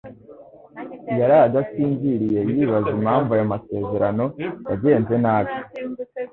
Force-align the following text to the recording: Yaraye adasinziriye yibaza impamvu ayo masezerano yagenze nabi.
Yaraye 1.19 1.43
adasinziriye 1.49 2.39
yibaza 2.55 2.89
impamvu 2.97 3.29
ayo 3.35 3.45
masezerano 3.53 4.23
yagenze 4.69 5.13
nabi. 5.23 5.53